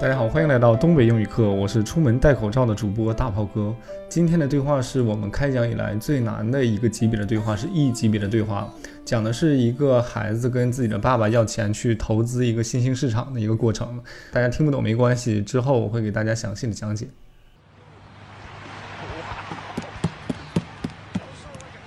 [0.00, 3.74] 大家好，欢迎来到东北英语课，我是出门戴口罩的主播大炮哥。
[4.08, 8.72] 今天的对话是我们开讲以来最难的一个级别的对话，是 E 级别的对话，
[9.04, 14.00] 讲的是一个孩子跟自己的爸爸要钱去投资一个新兴市场的一个过程。
[14.30, 17.08] 大家听不懂没关系，之后我会给大家详细的讲解。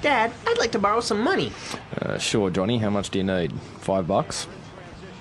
[0.03, 1.51] Dad, I'd like to borrow some money.
[1.95, 2.81] Uh, sure, Johnny.
[2.81, 3.51] How much do you need?
[3.81, 4.47] Five bucks?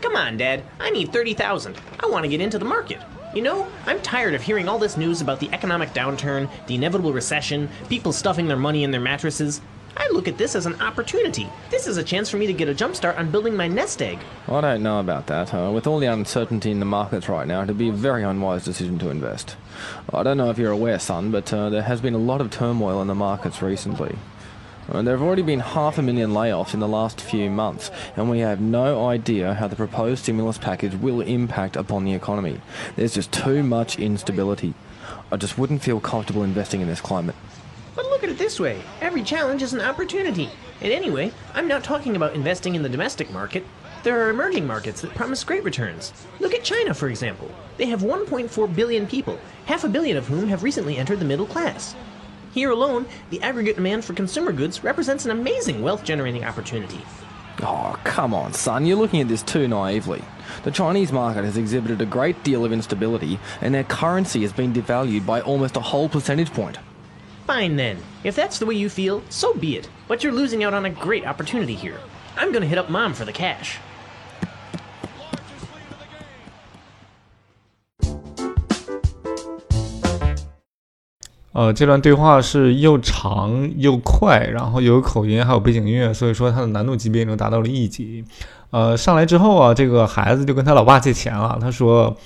[0.00, 0.62] Come on, Dad.
[0.78, 1.76] I need 30,000.
[2.00, 3.00] I want to get into the market.
[3.34, 7.12] You know, I'm tired of hearing all this news about the economic downturn, the inevitable
[7.12, 9.60] recession, people stuffing their money in their mattresses.
[9.96, 11.48] I look at this as an opportunity.
[11.70, 14.00] This is a chance for me to get a jump start on building my nest
[14.00, 14.18] egg.
[14.48, 15.52] I don't know about that.
[15.52, 18.64] Uh, with all the uncertainty in the markets right now, it'd be a very unwise
[18.64, 19.56] decision to invest.
[20.12, 22.50] I don't know if you're aware, son, but uh, there has been a lot of
[22.50, 24.16] turmoil in the markets recently.
[24.90, 28.28] Uh, there have already been half a million layoffs in the last few months, and
[28.28, 32.60] we have no idea how the proposed stimulus package will impact upon the economy.
[32.96, 34.74] There's just too much instability.
[35.30, 37.36] I just wouldn't feel comfortable investing in this climate.
[37.94, 40.50] But look at it this way every challenge is an opportunity.
[40.80, 43.64] And anyway, I'm not talking about investing in the domestic market.
[44.02, 46.12] There are emerging markets that promise great returns.
[46.40, 47.48] Look at China, for example.
[47.76, 51.46] They have 1.4 billion people, half a billion of whom have recently entered the middle
[51.46, 51.94] class.
[52.52, 57.00] Here alone, the aggregate demand for consumer goods represents an amazing wealth generating opportunity.
[57.62, 60.24] Oh, come on, son, you're looking at this too naively.
[60.64, 64.72] The Chinese market has exhibited a great deal of instability, and their currency has been
[64.72, 66.78] devalued by almost a whole percentage point.
[67.46, 67.98] Fine then.
[68.24, 69.88] If that's the way you feel, so be it.
[70.08, 72.00] But you're losing out on a great opportunity here.
[72.36, 73.78] I'm gonna hit up mom for the cash.
[81.52, 88.24] 呃，这段对话是又长又快，然后有口音，还有背景音乐，所以说它的难度级别已经达到了一级。
[88.70, 91.58] 呃，上来之后啊，这个孩子就跟他老爸借钱了。
[91.60, 92.16] 他说：“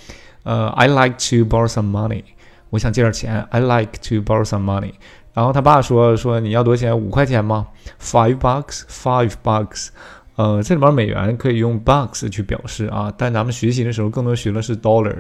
[0.44, 2.22] 呃，I like to borrow some money，
[2.68, 3.40] 我想借点钱。
[3.48, 4.92] I like to borrow some money。”
[5.32, 6.98] 然后他爸说：“说你要多少钱？
[6.98, 9.88] 五块钱吗？Five bucks，five bucks。
[10.36, 15.16] 呃，这里面美元可以用 bucks 去表示啊，但咱们学习的时候更多学的是 dollar，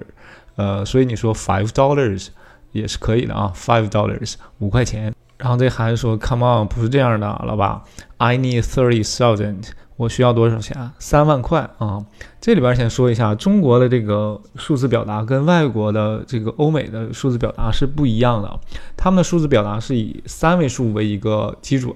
[0.56, 2.28] 呃，所以你说 five dollars。
[2.74, 5.14] 也是可以的啊，five dollars 五块钱。
[5.38, 7.82] 然后这孩子说，Come on，不是这样的，老爸
[8.18, 10.90] ，I need thirty thousand，我需要多少钱？
[10.98, 12.04] 三万块啊。
[12.40, 18.60] 这里边先说一下，中国的这个数字表达跟外国的这个欧美的数字表达是不一样的。
[18.96, 21.92] 他们的数字表达是以三位数为一个基准，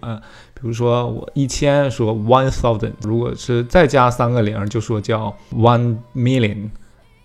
[0.55, 6.71] 比如说我一千说 one thousand，如果是再加三个零，就说叫 one million，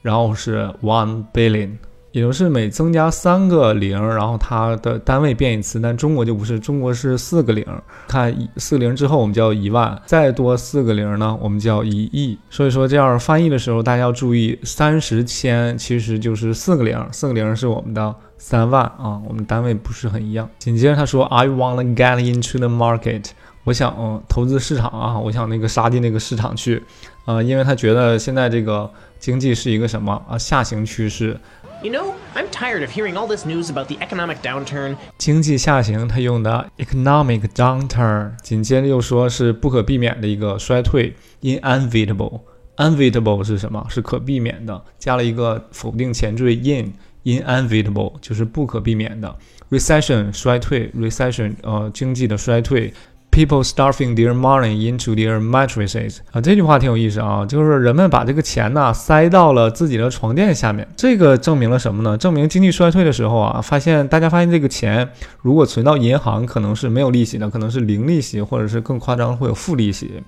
[0.02, 1.72] 然后是 one billion。
[2.14, 7.66] 也就是每增加三个零，然后它的单位变一次，但中国就不是，中国是四个零。
[8.08, 12.38] 看四个零之后，我们叫一万，再多四个零呢，我们叫一亿。
[12.52, 20.48] 所以说这样翻译的时候，大家要注意，三十千其实就是四个零，四个零是我们的三万啊，我们单位不是很一样。
[20.60, 23.32] 紧接着他说，I wanna get into the market，
[23.64, 26.84] 我想嗯投资市场啊，我想那个杀进那个市场去，
[27.26, 31.40] 啊，因为他觉得现在这个经济是一个什么啊下行趋势。
[31.82, 34.96] You know, I'm tired of hearing all this news about the economic downturn.
[35.18, 42.42] 经济下行，他用的 economic downturn，紧接着又说是不可避免的一个衰退，inevitable。
[42.78, 43.86] inevitable 是什么？
[43.90, 49.36] 是可避免的，加了一个否定前缀 in，inevitable 就是不可避免的。
[49.70, 52.94] recession 衰退，recession 呃经济的衰退。
[53.34, 60.88] People stuffing their money into their mattresses 啊，这句话挺有意思啊，就是人们把这个钱呢塞到了自己的床垫下面。
[60.96, 62.16] 这个证明了什么呢？
[62.16, 65.10] 证明经济衰退的时候啊，发现大家发现这个钱
[65.42, 70.22] 如果存到银行，可能是没有利息的，可能是零利息，或者是更夸张会有负利息。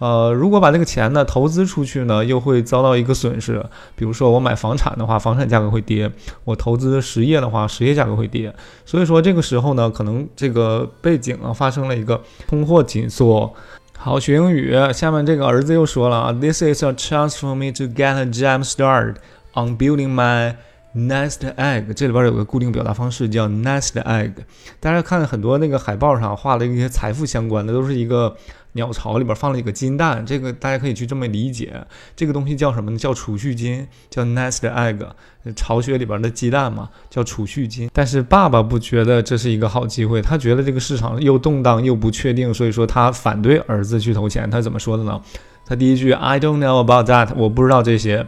[0.00, 3.62] 呃，如果把这个钱呢投资出去呢，又会遭到一个损失。
[3.94, 6.08] 比如说我买房产的话，房产价格会跌；
[6.44, 8.50] 我投资实业的话，实业价格会跌。
[8.86, 12.18] 所以说这个时候呢，可能这个背景啊发生了一个
[12.48, 13.52] 通货紧缩。
[13.98, 14.74] 好，学英语。
[14.94, 19.16] 下面这个儿子又说了，This is a chance for me to get a jump start
[19.52, 20.54] on building my
[20.96, 21.92] nest egg。
[21.92, 24.32] 这里边有个固定表达方式叫 nest egg。
[24.80, 28.34] 大家看很多那个海报上画了一些财富相关的，都是一个。
[28.72, 31.84] 鸟巢里边放了一个金蛋，这个大家可以去这么理解。
[32.14, 32.98] 这个东西叫什么呢？
[32.98, 35.06] 叫储蓄金，叫 nest egg。
[35.56, 37.90] 巢穴里边的鸡蛋嘛，叫储蓄金。
[37.92, 44.50] 但是爸爸不觉得这是一个好机会，他觉得这个市场又动荡又不确定，所以说他反对儿子去投钱。
[44.50, 45.20] 他怎么说的呢？
[45.66, 48.26] 他第一句 I don't know about that，我不知道这些。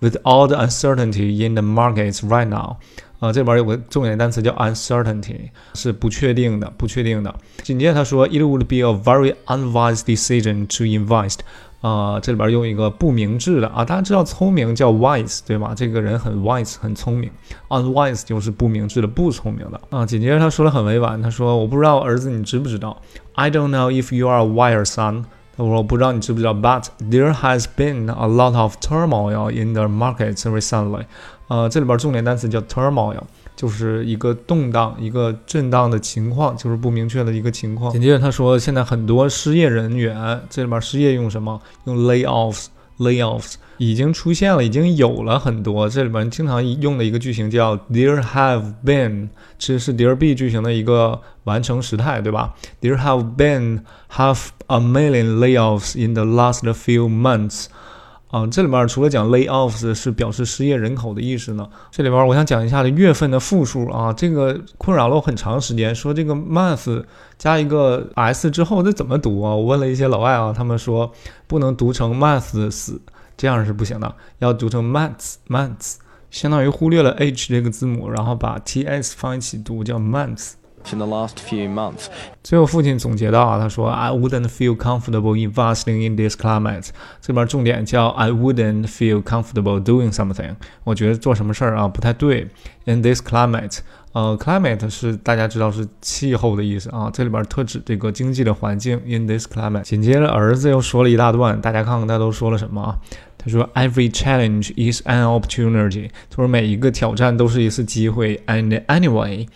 [0.00, 2.78] With all the uncertainty in the markets right now，
[3.22, 7.32] 啊，这边有个重点单词叫 uncertainty，是不确定的，不确定的。
[7.62, 11.38] 紧接着他说，It would be a very unwise decision to invest。
[11.82, 15.72] 啊，这里边用一个不明智的啊，大家知道聪明叫 wise 对吗？
[15.72, 17.30] 这个人很 wise 很聪明
[17.68, 20.04] ，unwise 就是不明智的不聪明的啊。
[20.04, 23.00] 紧接着他说的很委婉，他说我不知道儿子你知不知道
[23.34, 25.24] ？I don't know if you are a wire son。
[25.56, 31.04] 他说我不知道你知不知道，but there has been a lot of turmoil in the markets recently。
[31.48, 33.22] 呃，这里边重点单词叫 turmoil。
[33.54, 37.92] 就是一个动荡、一个震荡的情况，就是不明确的一个情况。
[37.92, 41.60] 紧接着他说，现在很多失业人员，这里边失业用什么？
[41.84, 42.66] 用 layoffs
[42.98, 45.88] layoffs 已经出现了，已经有了很多。
[45.88, 49.28] 这里面经常用的一个句型叫 there have been，
[49.58, 53.80] 其实是 there be 句型的一个完成时态，对吧？There have been
[54.10, 57.66] half a million layoffs in the last few months。
[58.32, 65.94] 啊，这里面除了讲 layoffs 是表示失业人口的意思呢，这里边我想讲一下的月份的复数啊，这个困扰了我很长时间。
[65.94, 67.04] 说这个 month
[67.36, 69.54] 加一个 s 之后，这怎么读啊？
[69.54, 71.12] 我问了一些老外啊，他们说
[71.46, 72.98] 不能读成 months，
[73.36, 75.96] 这样是不行的，要读成 months，months，
[76.30, 80.52] 相当于忽略了 h 这个字母，然后把 ts 放一起读，叫 months。
[80.90, 82.06] In the last few months.
[82.42, 86.88] 最后，父亲总结到啊，他说：“I wouldn't feel comfortable investing in this climate。”
[87.20, 90.56] 这边重点叫 “I wouldn't feel comfortable doing something”。
[90.84, 92.48] 我觉得做什么事儿啊不太对。
[92.84, 93.78] In this climate，
[94.12, 99.00] 呃，climate 是大家知道是气候的意思啊，这里边特指这个经济的环境。
[99.06, 102.98] In this climate，紧接着儿子又说了一大段，大家看看他都说了什么啊？
[103.38, 108.42] 他说：“Every challenge is an opportunity。”他说每一个挑战都是一次机会。
[108.48, 109.46] And anyway。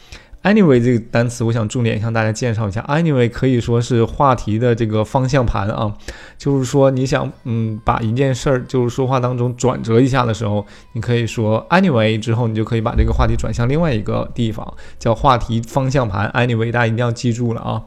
[0.46, 2.80] Anyway，这个单词我想重点向大家介绍一下。
[2.82, 5.92] Anyway 可以说是话题的这个方向盘啊，
[6.38, 16.30] 就是说你想嗯把一件事儿就是说话当中转折一下的时候，你可以说 Anyway 之后，你就可以把这个话题转向另外一个地方，叫话题方向盘。
[16.30, 17.82] Anyway，大家一定要记住了啊。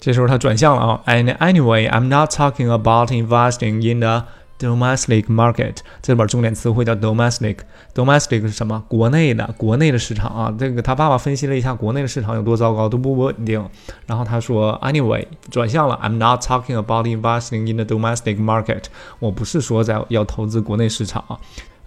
[0.00, 1.00] 这时候它转向了啊。
[1.06, 4.24] And anyway，I'm not talking about investing in the
[4.58, 7.56] Domestic market，这里边重点词汇叫 domestic。
[7.92, 8.84] domestic 是什么？
[8.88, 10.54] 国内的，国内的市场啊。
[10.56, 13.68] 这个他爸爸分析了一下国内的市场有多糟糕，都不稳定。
[14.06, 15.98] 然后他说，anyway，转向了。
[16.02, 18.84] I'm not talking about investing in the domestic market。
[19.18, 21.38] 我不是说在要投资国内市场啊。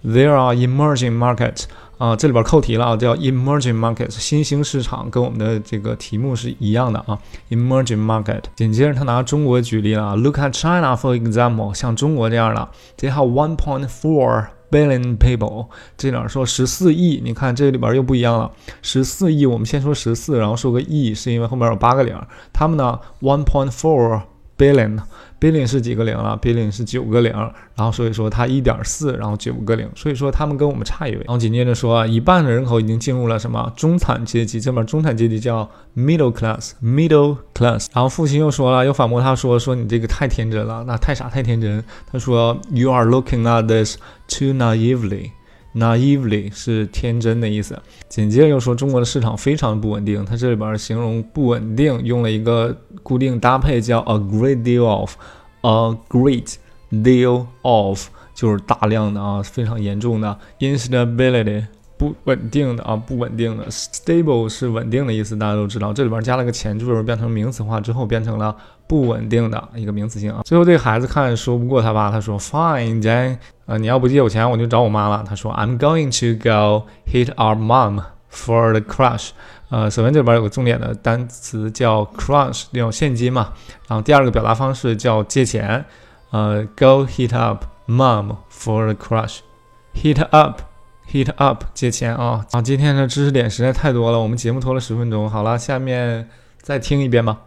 [0.04, 1.64] There are emerging markets。
[1.98, 7.18] 啊，这里边扣题了啊，叫 emerging markets，新兴市场，跟我们的这个题目是一样的啊
[7.50, 8.42] ，emerging market。
[8.54, 15.66] 紧接着他拿中国举例了，Look at China for example，像中国这样的，they have one point four billion people。
[15.96, 17.20] 这哪说十四亿？
[17.24, 22.16] 你看这里边又不一样了，十四亿，我们先说十四，然后说个亿，是因为后面有八个零。
[22.52, 24.22] 他们呢，one point four
[24.56, 24.98] billion
[25.40, 25.58] billion。
[25.58, 27.32] billion 是几个零了？billion 是九个零，
[27.74, 31.18] 然后所以说它一点四，然后九个零，所以说他们跟我们差一位。
[31.18, 34.60] 然后紧接着说，一半的人口已经进入了什么中产阶级？
[34.60, 37.86] 这边中产阶级叫 middle class，middle class。
[37.92, 41.82] 然后父亲又说了，又反驳他说，说你这个太天真了，那太傻太天真。
[42.10, 43.96] 他说，You are looking at this
[44.28, 45.30] too naively。
[45.74, 47.78] naively 是天真的意思。
[48.08, 52.74] 紧接着又说中国的市场非常不稳定，它这里边形容不稳定用了一个
[53.08, 56.56] 固定搭配叫 a great deal of，a great
[56.92, 61.64] deal of 就是大量的啊，非常严重的 instability。
[61.96, 65.92] 不稳定的啊，不稳定的，stable 是稳定的意思，大家都知道。
[65.92, 68.54] 这里边加了个前缀，变成名词化之后，变成了
[68.86, 70.42] 不稳定的一个名词性啊。
[70.44, 75.24] 最后这个孩子看说不过他爸，他说 Fine then，呃，你要不借我钱，我就找我妈了。
[75.26, 78.00] 他说 I'm going to go hit our mom
[78.32, 79.30] for the crush。
[79.70, 83.52] 呃，首先这里边有个重点的单词叫 crush，那种现金嘛。
[83.86, 85.84] 然后第二个表达方式叫借钱，
[86.30, 90.62] 呃，go hit up mom for the crush，hit up。
[91.10, 92.44] Heat up，借钱啊！
[92.50, 95.26] 啊，今天的知识点实在太多了，我们节目拖了十分钟。
[95.30, 96.28] 好了，下面
[96.60, 97.38] 再听一遍吧。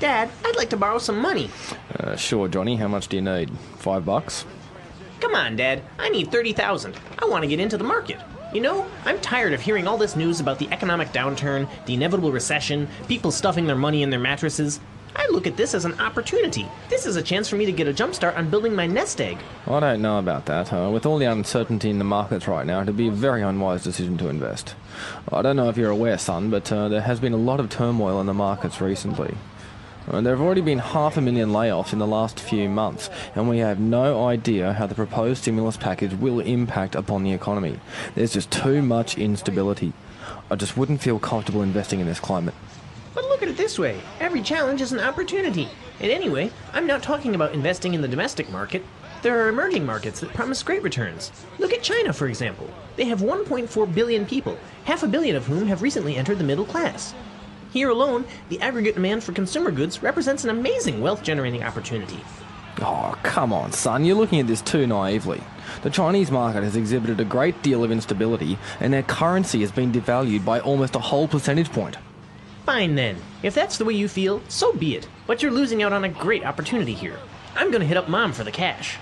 [0.00, 1.50] Dad, I'd like to borrow some money.
[1.98, 2.78] Uh, sure, Johnny.
[2.78, 3.50] How much do you need?
[3.78, 4.44] Five bucks?
[5.20, 5.82] Come on, Dad.
[5.98, 6.96] I need 30,000.
[7.18, 8.18] I want to get into the market.
[8.54, 12.32] You know, I'm tired of hearing all this news about the economic downturn, the inevitable
[12.32, 14.80] recession, people stuffing their money in their mattresses.
[15.14, 16.66] I look at this as an opportunity.
[16.88, 19.20] This is a chance for me to get a jump start on building my nest
[19.20, 19.38] egg.
[19.66, 20.72] I don't know about that.
[20.72, 23.84] Uh, with all the uncertainty in the markets right now, it'd be a very unwise
[23.84, 24.74] decision to invest.
[25.30, 27.68] I don't know if you're aware, son, but uh, there has been a lot of
[27.68, 29.34] turmoil in the markets recently.
[30.10, 33.48] Uh, there have already been half a million layoffs in the last few months, and
[33.48, 37.78] we have no idea how the proposed stimulus package will impact upon the economy.
[38.16, 39.92] There's just too much instability.
[40.50, 42.54] I just wouldn't feel comfortable investing in this climate.
[43.14, 45.68] But look at it this way every challenge is an opportunity.
[46.00, 48.84] And anyway, I'm not talking about investing in the domestic market.
[49.22, 51.30] There are emerging markets that promise great returns.
[51.60, 52.68] Look at China, for example.
[52.96, 56.64] They have 1.4 billion people, half a billion of whom have recently entered the middle
[56.64, 57.14] class.
[57.72, 62.18] Here alone, the aggregate demand for consumer goods represents an amazing wealth generating opportunity.
[62.80, 64.04] Oh, come on, son.
[64.04, 65.40] You're looking at this too naively.
[65.82, 69.92] The Chinese market has exhibited a great deal of instability, and their currency has been
[69.92, 71.96] devalued by almost a whole percentage point.
[72.66, 73.16] Fine then.
[73.42, 75.08] If that's the way you feel, so be it.
[75.26, 77.18] But you're losing out on a great opportunity here.
[77.54, 78.98] I'm gonna hit up mom for the cash.